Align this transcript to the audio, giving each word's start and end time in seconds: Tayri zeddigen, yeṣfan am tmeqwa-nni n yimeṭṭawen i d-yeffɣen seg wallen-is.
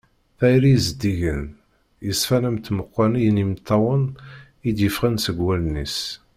Tayri 0.39 0.71
zeddigen, 0.85 1.43
yeṣfan 2.05 2.47
am 2.49 2.57
tmeqwa-nni 2.59 3.29
n 3.31 3.41
yimeṭṭawen 3.41 4.03
i 4.67 4.69
d-yeffɣen 4.75 5.15
seg 5.25 5.37
wallen-is. 5.45 5.97